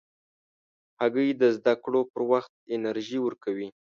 هګۍ 0.99 1.29
د 1.41 1.43
زده 1.57 1.73
کړو 1.83 2.01
پر 2.11 2.21
وخت 2.31 2.53
انرژي 2.75 3.19
ورکوي. 3.21 3.67